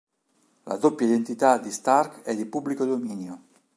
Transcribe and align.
La 0.63 0.77
doppia 0.77 1.05
identità 1.05 1.59
di 1.59 1.69
Stark 1.69 2.23
è 2.23 2.35
di 2.35 2.47
pubblico 2.47 2.85
dominio. 2.85 3.43